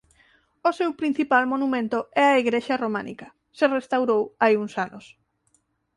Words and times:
O 0.69 0.71
seu 0.79 0.89
principal 1.01 1.43
monumento 1.53 1.99
é 2.23 2.25
a 2.29 2.39
igrexa 2.43 2.79
románica 2.83 3.27
se 3.57 3.65
restaurou 3.77 4.21
hai 4.41 4.53
uns 4.63 4.73
anos. 4.85 5.05